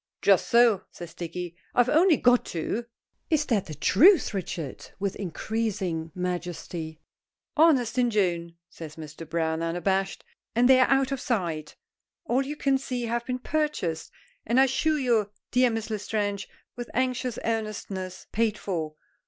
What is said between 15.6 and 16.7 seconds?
Miss L'Estrange,"